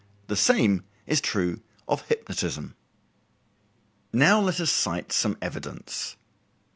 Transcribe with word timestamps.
The 0.25 0.35
same 0.35 0.83
is 1.05 1.21
true 1.21 1.61
of 1.87 2.01
hypnotism. 2.07 2.73
Now 4.11 4.39
let 4.41 4.59
us 4.59 4.71
cite 4.71 5.11
some 5.11 5.37
evidence. 5.43 6.15